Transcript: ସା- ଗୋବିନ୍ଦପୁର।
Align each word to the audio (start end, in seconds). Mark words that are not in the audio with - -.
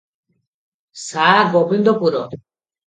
ସା- 1.03 1.29
ଗୋବିନ୍ଦପୁର। 1.55 2.25